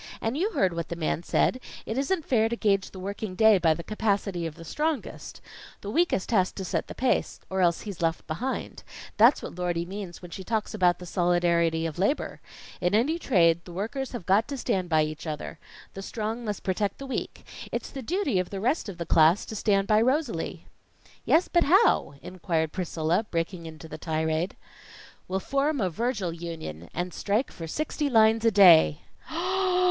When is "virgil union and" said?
25.91-27.13